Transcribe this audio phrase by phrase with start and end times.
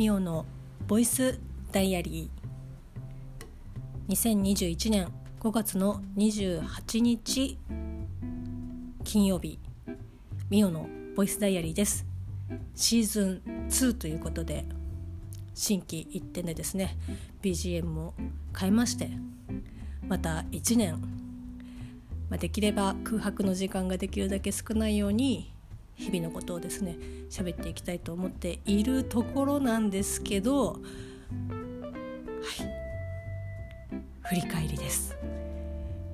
[0.00, 0.46] ミオの
[0.88, 1.38] ボイス
[1.72, 4.14] ダイアリー。
[4.14, 5.08] 2021年
[5.40, 7.58] 5月の28日
[9.04, 9.58] 金曜日。
[10.48, 12.06] ミオのボイスダイアリーです。
[12.74, 14.64] シーズン2ということで
[15.52, 16.96] 新規一点でですね
[17.42, 18.14] BGM も
[18.58, 19.10] 変えまして
[20.08, 20.94] また1年、
[22.30, 25.52] まあ、できれば空白の時間ができるだけ少ないように
[26.00, 26.96] 日々のことをですね
[27.28, 30.80] 喋っていきたいと思っているところなんですけどはい。
[34.30, 35.16] 振り返りです。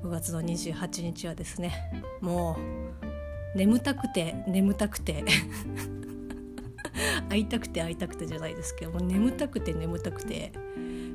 [0.02, 1.90] 5月の28日はですね
[2.20, 2.56] も
[3.54, 5.24] う眠たくて眠たくて
[7.28, 10.52] 会いたくて会いたくてじゃないですけども眠たくて眠たくて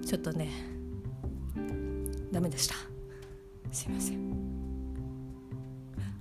[0.06, 0.50] ちょっとね
[2.32, 2.76] ダメでした。
[3.72, 4.61] すいません。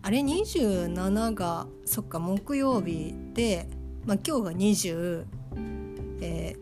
[0.03, 3.69] あれ27がそっか木曜日で、
[4.07, 5.25] まあ、今日が20、
[6.23, 6.57] え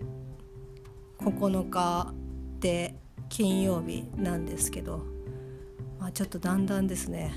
[1.21, 2.13] ー、9日
[2.59, 2.97] で
[3.29, 5.05] 金曜日なんですけど、
[6.01, 7.33] まあ、ちょっとだんだんですね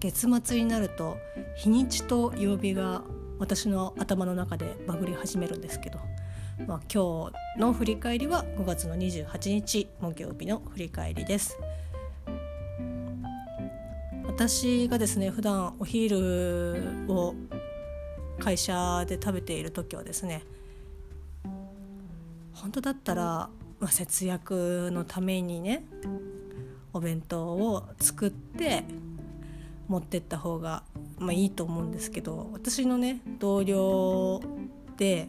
[0.00, 1.18] 月末になると
[1.56, 3.02] 日にちと曜日が
[3.38, 5.98] 私の頭の中でバグり始めるんですけど、
[6.66, 11.58] まあ、今日の振り返りは5月の28日木曜日の振り返りです。
[14.34, 17.36] 私がですね普段お昼を
[18.40, 20.42] 会社で食べている時はですね
[22.52, 23.22] 本当だったら、
[23.78, 25.84] まあ、節約のためにね
[26.92, 28.82] お弁当を作って
[29.86, 30.82] 持ってった方が、
[31.18, 34.40] まあ、いいと思うんですけど私のね同僚
[34.96, 35.28] で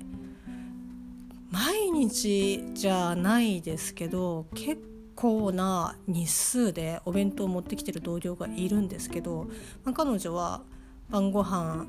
[1.52, 9.48] 毎日じゃないですけど結構な日数でお弁当を持ってきてる同僚がいるんですけど、
[9.84, 10.62] まあ、彼女は
[11.10, 11.86] 晩ご飯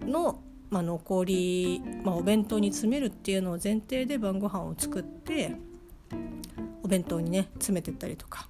[0.00, 0.40] の、
[0.70, 5.56] まあ、残り、まあ、お弁当に詰めるっていうのを前提で晩ご飯を作って
[6.82, 8.48] お弁当にね詰めてったりとか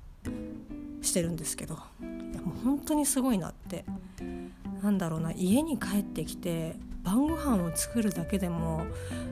[1.02, 3.84] してるんですけどいやもう本当にすごいなって。
[4.82, 8.82] なんだろうな家に帰ってきて晩ご飯を作るだけでも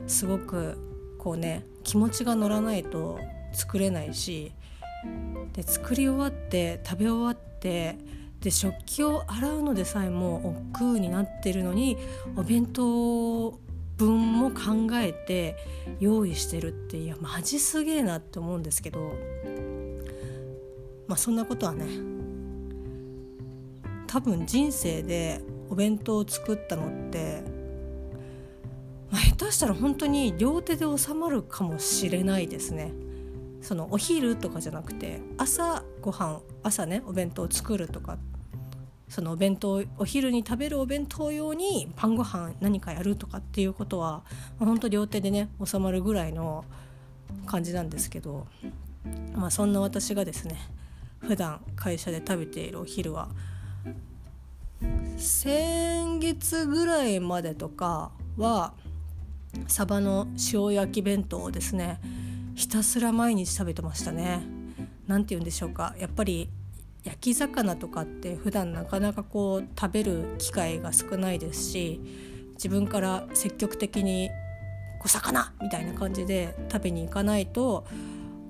[0.07, 0.77] すごく
[1.17, 3.19] こうね気持ちが乗らないと
[3.53, 4.51] 作れないし
[5.53, 7.97] で作り終わって食べ終わって
[8.41, 11.97] で食器を洗うのでさえも億劫になってるのに
[12.35, 13.59] お弁当
[13.97, 15.57] 分も考えて
[15.99, 19.13] 用意してるっていやマジすげえなって思うんですけど
[21.07, 21.85] まあそんなことはね
[24.05, 27.41] 多分人生でお弁当を作ったのって、
[29.11, 32.93] まあ、下手したら本当に両手で収まるかもしれないですね。
[33.67, 38.17] そのお昼とかじゃなくて朝ごはん朝ねお弁当を作るとか
[39.09, 44.23] そのお弁当お昼に食べるお弁当用に晩ご飯何かやるとかっていうことは
[44.57, 46.63] 本当両手でね収まるぐらいの
[47.45, 48.47] 感じなんですけど、
[49.35, 50.55] まあ、そんな私がですね
[51.19, 53.27] 普段会社で食べているお昼は
[55.17, 58.71] 先月ぐらいまでとかは
[59.67, 61.99] サバの塩焼き弁当をですね
[62.57, 64.41] ひたすら毎日食べてましたね。
[65.05, 66.49] 何て言うんでしょうかやっぱり
[67.03, 72.01] 焼き魚とかって普段なかなかこう食べる機会が少ないですし
[72.55, 74.29] 自分から積極的に
[75.05, 77.85] 「お魚!」みたいな感じで食べに行かないと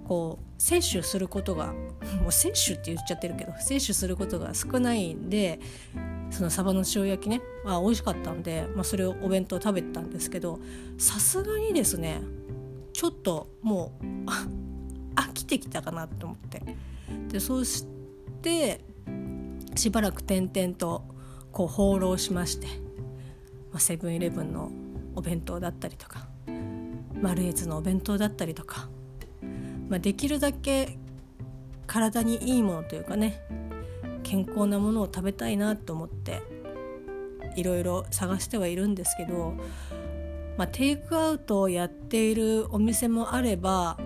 [0.08, 1.74] こう摂取することが
[2.22, 5.60] もう摂取って言っちゃってるけど摂取することが少ないんで
[6.32, 10.60] そのサバの塩焼きねあ美味しかったんで、まあ、それをお弁当食べてたんですけど
[10.98, 12.22] さすがにですね
[12.98, 14.06] ちょっともう
[15.14, 16.64] 飽きてきたかなと思って。
[17.30, 17.86] でそし
[18.42, 18.82] て
[19.76, 21.04] しばらく点々と
[21.52, 22.68] こう放浪しまして
[23.78, 24.72] セブンイレブンの
[25.16, 26.28] お弁当だったりとか
[27.22, 28.90] マルエツのお弁当だったりとか、
[29.90, 30.98] まあ、できるだけ
[31.86, 33.44] 体にいいものというかね
[34.24, 36.42] 健康なものを食べたいなと思って
[37.56, 39.54] いろいろ探してはいるんですけど
[40.58, 43.98] まあ、テイクアウトをやっているお店もあれば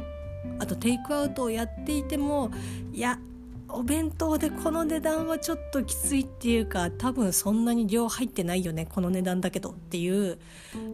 [0.59, 2.51] あとテイクアウトをやっていても
[2.91, 3.19] いや
[3.73, 10.37] お弁当でこの値段はちょっときついっていうか多分そんなに量入ってないよねこの値段だけどっていう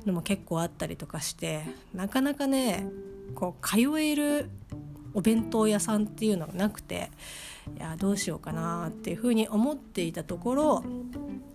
[0.05, 1.63] のも結構あったりとかして
[1.93, 2.87] なかなかね
[3.33, 4.49] こう通える
[5.13, 7.09] お弁当屋さんっていうのがなくて
[7.75, 10.83] いやどうしようかなっていうふうに思っていたところ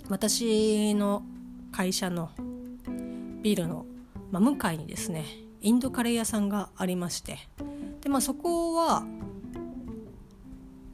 [0.08, 1.22] 私の
[1.70, 2.30] 会社の
[3.42, 3.86] ビルの
[4.32, 5.24] まあ、向かいにですね
[5.60, 7.38] インドカレー屋さんがありまして
[8.00, 9.04] で、まあ、そこは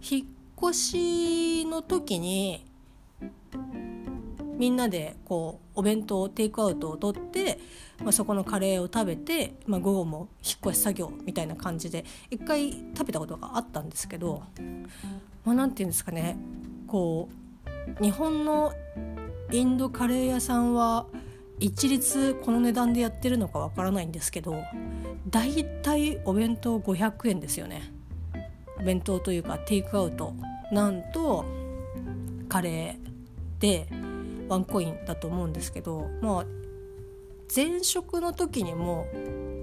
[0.03, 2.67] 引っ越しの時に
[4.59, 7.59] みんなでこうお弁当テイクアウトを取って
[8.03, 14.43] まあ、そこのカレーを食べて、まあ、午後も引っ越し作業みたいな感じで一回食べたことがあったんですけど
[15.45, 16.37] まあ、なんて言うんですかね
[16.87, 17.29] こ
[17.99, 18.73] う日本の
[19.51, 21.07] インドカレー屋さんは
[21.61, 24.63] 一律この値段でやってるのかわからないんですけど
[25.29, 27.93] だいたいお弁当500円ですよね
[28.79, 30.35] お弁当というかテイクアウト
[30.71, 31.45] なんと
[32.49, 33.89] カレーで
[34.49, 36.47] ワンコインだと思うんですけどまあ
[37.55, 39.07] 前職の時にも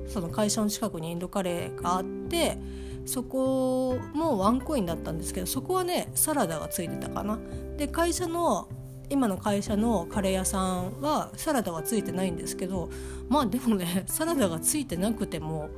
[0.07, 2.57] その会社の近くにインドカレーがあって
[3.05, 7.39] そこもワンコインだったんですけどそこはねサラダがついてたかな。
[7.77, 8.67] で会社の
[9.09, 12.89] 今の会社のカレー屋さんはサラダはついてないんですけど
[13.29, 15.69] まあでもねサラダがついてなくても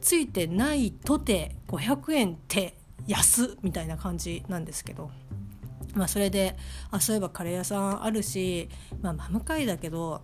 [0.00, 2.76] ついてないとて500円って
[3.06, 5.10] 安みたいな感じなんですけど。
[5.94, 6.56] まあそれで
[6.90, 8.68] あそういえばカレー屋さんあるし
[9.00, 10.22] まあ真向かいだけど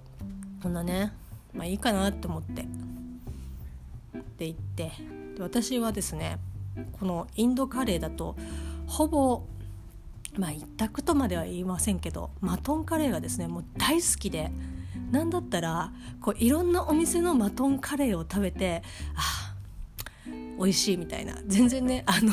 [0.62, 1.12] こんなね
[1.54, 4.90] まあいいかなって思ってって言って
[5.38, 6.38] 私はですね
[6.98, 8.36] このインドカレーだと
[8.86, 9.42] ほぼ
[10.38, 14.50] まあ一択とまでは言いませんけどマトンカレーがですねもう大好きで
[15.10, 18.82] 何だったらこういろんなお店のマトンカレーを食べて
[19.16, 19.54] あ
[20.58, 22.32] 美味しいみたいな全然ねあの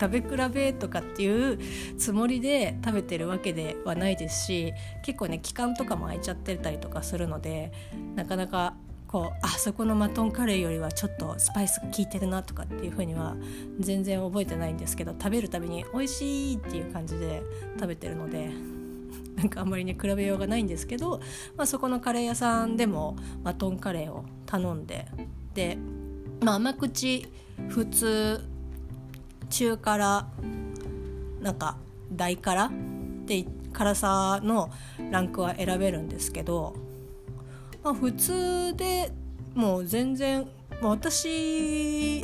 [0.00, 1.58] 食べ比べとかっていう
[1.98, 4.72] つもりで食べてるわけではないですし
[5.04, 7.70] 結構ね期間とかも空いちゃってたりとかするので
[8.16, 8.74] なかなか
[9.10, 13.34] こうあそこのマトンカレーよりはちょっとスパイス効いてるなとかっていう風には
[13.80, 17.42] 全然覚えてないんですけど食べるたびに美味しいっていう感じで
[17.74, 18.50] 食べてるので
[19.34, 21.20] なんかあんまりね比べようがないんですけど、
[21.56, 25.08] まあ、そこのカレー屋さんでもマトンカレーを頼んで
[25.54, 25.76] で、
[26.40, 27.26] まあ、甘口
[27.68, 28.44] 普通
[29.48, 30.30] 中辛
[31.40, 31.78] なんか
[32.12, 32.70] 大辛
[33.26, 34.70] で辛さの
[35.10, 36.89] ランクは選べるんですけど
[37.82, 39.10] まあ、普通で
[39.54, 40.46] もう全然、
[40.80, 42.22] まあ、私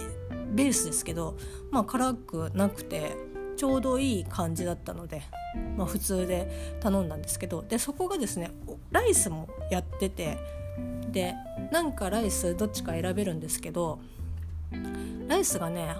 [0.52, 1.36] ベースですけど、
[1.70, 3.16] まあ、辛くなくて
[3.56, 5.22] ちょうどいい感じだったので、
[5.76, 8.50] まあ、普通で頼んだんですけどでそこがですね
[8.90, 10.38] ライスもやってて
[11.10, 11.34] で
[11.72, 13.98] なんかライスどっちか選べるんですけど
[15.26, 15.96] ライスがね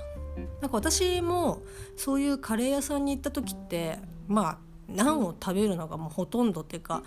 [0.60, 1.62] なんか私も
[1.96, 3.98] そういうカレー屋さんに行った時って
[4.28, 4.58] まあ
[4.88, 7.02] ナンを食べるのがもうほとんどっていうか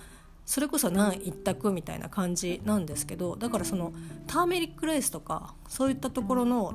[0.50, 3.94] それこそ何一択みたいな感じなんですけどだからその
[4.26, 6.74] ターメリックライスとかそういったところの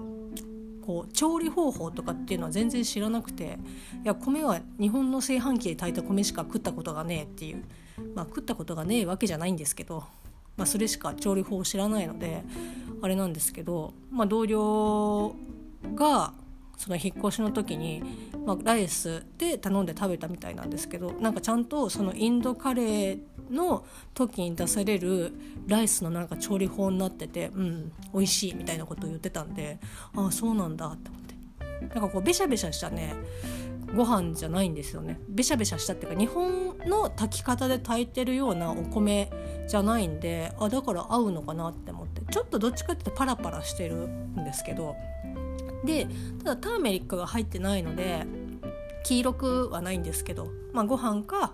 [0.86, 3.58] こう調理方法とかっていうのは全然知らなくて
[4.04, 7.64] いや米は日本の炊飯器で炊いた米しか食ったことがねえっていう
[8.14, 10.04] まあ食ったことがねえわけじゃないんですけど、
[10.56, 12.44] まあ、それしか調理法を知らないので
[13.02, 15.34] あれなんですけど、まあ、同僚
[15.96, 16.32] が
[16.76, 18.04] その引っ越しの時に、
[18.46, 25.32] まあ、ライスで頼んで食べたみたいなんですけどなんかちゃんとそのインドカレーの時に出される
[25.66, 29.78] ライスのなんか調理法になっててうん美味しいみたいなことを言ってたんで
[30.14, 31.34] ああそうなんだって思って。
[31.80, 33.14] なんかこうベシャベシャしたね
[33.94, 35.20] ご飯じゃないんですよね。
[35.28, 39.30] ベシャベシャしたっていうか日本の炊き方で炊いてるようなお米
[39.68, 42.22] じゃないんであだから合うのかなって思って。
[42.32, 44.96] ちょっとどっちかっていうとパラパラしてるんですけど。
[45.84, 46.08] で
[46.42, 48.26] ただターメリックが入ってないので
[49.04, 51.52] 黄色くはないんですけど、まあ、ご飯か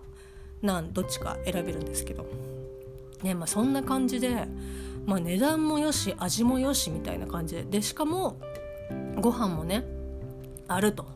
[0.62, 2.26] ナンどっちか選べるんですけど、
[3.22, 4.46] ねまあ、そんな感じで、
[5.06, 7.62] まあ、値段もよし味もよしみたいな感じで。
[7.64, 8.38] でしかも
[9.20, 9.84] ご飯もね
[10.68, 11.06] あると。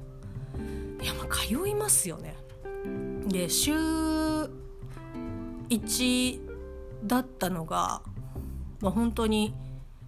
[1.03, 2.37] いやまあ通いますよね。
[3.29, 3.73] で週
[5.69, 6.41] 1
[7.05, 8.03] だったのが、
[8.81, 9.55] まあ、本当に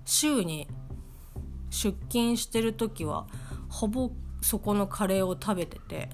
[0.04, 0.68] 週に
[1.70, 3.26] 出勤してる時は
[3.68, 6.08] ほぼそこのカレーを食べてて。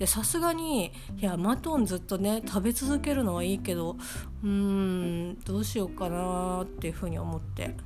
[0.00, 0.86] でさすがに
[1.18, 3.98] いやマトンずっとね食べ続けるのはいいけど
[4.42, 7.76] うーんどうしようかなっていうふうに思って。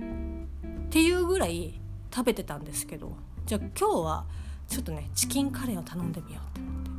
[0.00, 1.80] っていうぐらい
[2.12, 3.16] 食べてたんですけど
[3.46, 4.24] じゃあ今日は
[4.66, 6.90] ちょっとねチキンカレーを頼んでみようって思って。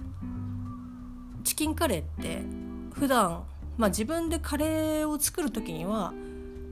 [1.43, 2.41] チキンカレーって
[2.93, 3.43] 普段
[3.77, 6.13] まあ自分でカレーを作る時には、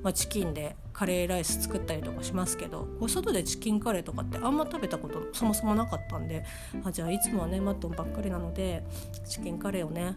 [0.04, 6.44] まあ、チキンでカレーライス作ったりとかしますけど外でチキンカレーとかってあんま食べたことそもそもなかったんで
[6.84, 8.84] あじゃあいつもはねマットンばっかりなので
[9.30, 10.16] チキンカレーをね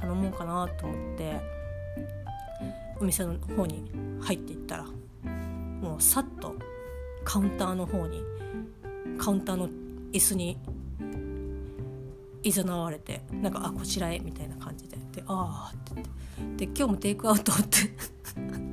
[0.00, 1.40] 頼もうかなと思って
[3.00, 4.84] お店の方に入っていったら
[5.80, 6.54] もうさっと
[7.24, 8.22] カウンターの方に
[9.18, 9.68] カウンターの
[10.12, 10.58] 椅子に
[12.44, 14.96] いざなわれてなんか「あこちらへ」みたいな感じで。
[15.12, 16.66] で「ああ」って言って。
[16.66, 18.69] で「今日もテイクアウト」って。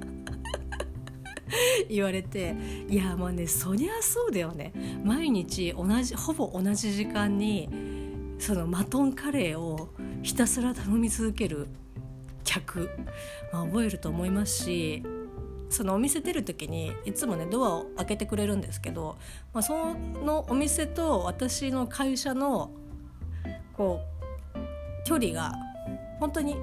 [1.89, 2.55] 言われて
[2.89, 4.73] いやまあねそりゃそうだよね。
[5.03, 7.69] 毎日同じほぼ同じ時間に
[8.39, 9.89] そのマトンカレーを
[10.21, 11.67] ひたすら頼み続ける
[12.43, 12.89] 客、
[13.51, 15.03] まあ、覚えると思いますし
[15.69, 19.17] そのお店出る時にいつもねドアを開けてくれるんですけど、
[19.53, 22.71] まあ、そのお店と私の会社の
[23.73, 24.01] こ
[24.55, 25.53] う距離が
[26.19, 26.55] 本当に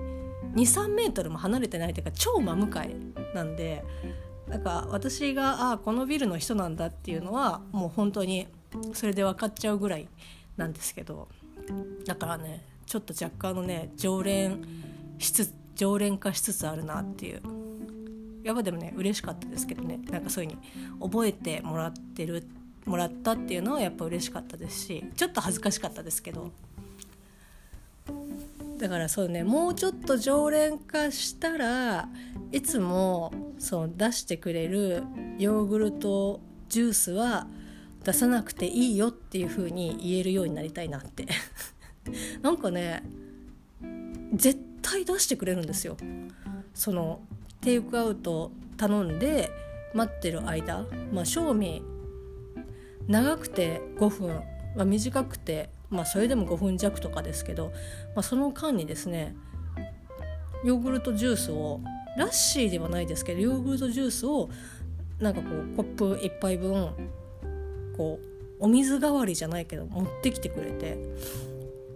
[0.54, 2.94] 23メートルも離れてないというか超真向かい
[3.34, 3.84] なんで
[4.48, 8.46] なんか私があこのビルの人なんだっていうのはもう本当に
[8.92, 10.08] それで分かっちゃうぐらい
[10.56, 11.28] なんですけど
[12.06, 14.62] だからねちょっと若干のね常連
[15.18, 17.42] しつ常連化しつつあるなっていう。
[18.44, 19.98] やっぱでもね嬉しかったですけどね。
[20.10, 22.46] なんかそういう風に覚えてもらってる
[22.84, 26.52] もらったっていうのはやっぱ嬉しかったですしちょっと恥ずかしかったですけど
[28.84, 32.06] だからそうねもうちょっと常連化したら
[32.52, 35.04] いつもそう出してくれる
[35.38, 37.46] ヨーグルトジュースは
[38.04, 41.26] 出さなくていいよっていう風に言えるようになりたいなって。
[42.42, 43.02] なんかね
[44.34, 45.96] 絶対出してくれるんですよ。
[46.74, 47.22] その
[47.62, 49.48] テイクアウト頼んで
[49.94, 50.84] 待ってる間。
[51.10, 51.82] まあ賞味
[53.08, 54.28] 長くて5分、
[54.76, 57.72] まあ、短くてまあそれでも5分弱とかですけど、
[58.14, 59.34] まあ、その間にですね
[60.64, 61.80] ヨーグルトジュースを
[62.16, 64.48] ラッシーではないですけどヨーグルトジュースを
[65.18, 66.90] なんかこうコップ1杯分
[67.96, 68.34] こう
[68.64, 70.98] お水代わりじゃないけど持ってきてくれて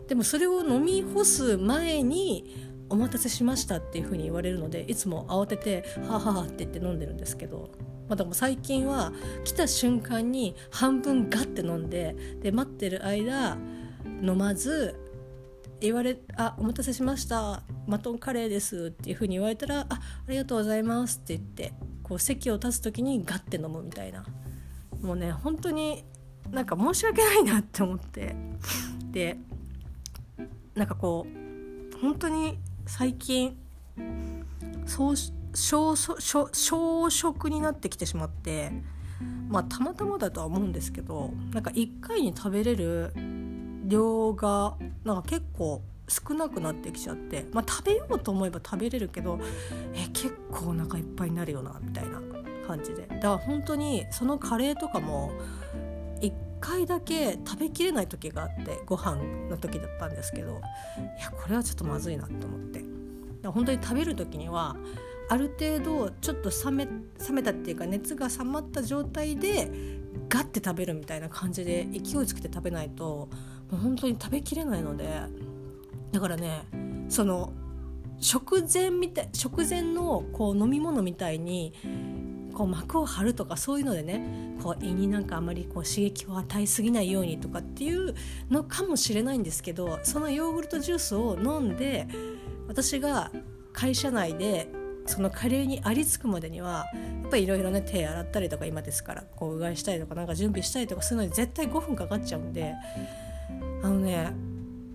[0.09, 7.71] でもそれを飲み干す前に「お待たせしました」っていうふうに言われるのでいつも慌てて「はあはは」って言って飲んでるんですけど、
[8.09, 9.13] まあ、でも最近は
[9.45, 13.59] 来た瞬間に半分ガッて飲んでで待ってる間
[14.23, 14.99] 飲まず
[15.81, 17.63] 言われ「あお待たせしました。
[17.87, 21.73] マトンカレーです」っていうふうに言われたら「あありがとうございます」って言って
[22.03, 24.25] こう席を立つ時にガッて飲むみたいな。
[25.01, 26.05] もうね本当に
[26.51, 28.35] なんか申し訳ないなって思って。
[29.11, 29.39] で
[30.75, 33.57] なんかこう本当に最近
[34.87, 35.17] そう
[35.55, 38.73] 小小食になってきてしまって
[39.49, 43.13] まあたまたまだとは思うんですけどなんか1回に食べれる
[43.89, 49.39] 量がなんか結構少なくなってきちゃって、まあ、食べようと思えば食べれるけど
[49.95, 52.21] え結構お腹いっぱいになるよなみたいな
[52.67, 53.07] 感じで。
[53.07, 55.33] だから本当にそのカレーとかも
[56.21, 59.17] 1回だけ食べきれない時があってご飯
[59.49, 60.61] の時だったんですけど
[61.19, 62.85] いやこれはちょっとまずいなと思って。
[63.43, 64.77] だ本当に食べる時には
[65.29, 66.91] ある程度ちょっと冷め冷
[67.35, 69.71] めたっていうか熱が冷まった状態で
[70.29, 73.29] ガッて食べるみたいな感じで勢いつけて食べないと
[73.71, 75.23] もう本当に食べきれないので
[76.13, 76.65] だからね
[77.09, 77.53] その
[78.21, 81.73] 食前みたい食前のこう飲み物みたいに
[82.55, 88.15] こう膜を張るとかそういうのでねこう胃になんかあまりこう刺激を与えすぎないようにとかっていう
[88.51, 92.09] のかもしれないんですけどそのヨーグルトジュースを飲んで
[92.67, 93.31] 私が
[93.73, 94.69] 会社内で
[95.07, 96.87] そのカレーにありつくまでには
[97.23, 102.75] やっぱりいろいろね手洗ったりとか今ですからこううがいしたりとかなんか準備したりとかするのに絶対5分かかっちゃうんで
[103.83, 104.33] あのね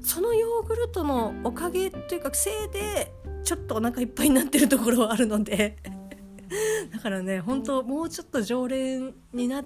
[0.01, 5.77] そのヨーグルトのおかげというかせいでちょっとお腹いっぱいになってるところはあるので。
[6.91, 9.63] だからね本当もうちょっと常連にな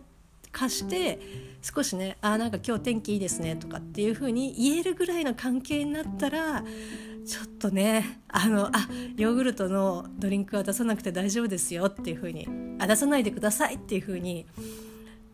[0.51, 1.19] かして
[1.61, 6.63] 少しねあなんか今日天気いいですねとかっていう風に言えるぐらいの関係になったら
[7.25, 12.47] ちょっとねあのあヨーグルトのドリンクは出さなくて大丈夫ですよっていう風に
[12.79, 14.45] あ出さないでくださいっていう風に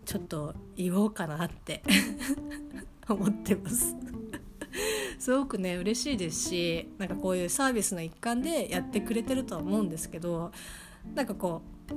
[0.05, 1.83] ちょっと言おうかなって。
[3.09, 3.95] 思ってます。
[5.19, 10.51] すごくね嬉しいですしなんかこういうサービスの一環でやってくれてるとは思うんですけど
[11.15, 11.93] なんかこう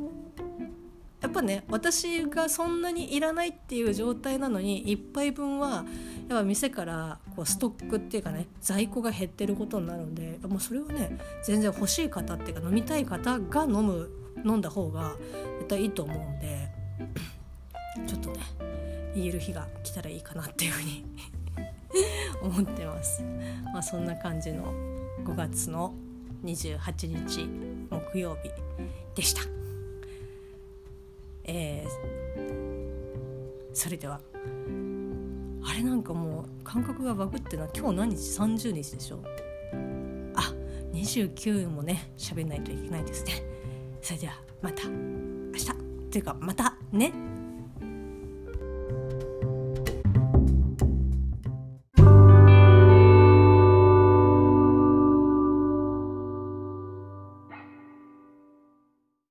[1.20, 5.84] やっぱね私がそんなにいらないっていう状態なのに1杯分は
[6.28, 14.08] やっぱ店からこうストックっていうかね在庫が減ってることになるんでもうそれはね全然欲しい方っていうか飲みたい方が飲む
[14.44, 15.16] 飲んだ方が
[15.58, 16.68] 絶対いいと思うんで
[18.06, 18.40] ちょっとね
[19.14, 21.04] 言える日が来たらいいかなっていうふうに
[22.42, 23.22] 思ってます。
[23.72, 24.74] まあ、そんな感じの
[25.24, 25.94] 5月の
[26.44, 27.48] 28日
[27.88, 28.50] 木曜日
[29.14, 29.40] でした。
[31.44, 34.20] えー、それでは
[35.64, 37.66] あれなんかもう感覚がバグってな。
[37.74, 39.20] 今日何日30日でしょ
[40.34, 40.52] あ
[40.92, 43.32] 29もね喋んないといけないですね。
[44.02, 45.70] それではまた明日。
[45.70, 45.74] っ
[46.10, 47.25] ていうかまたね。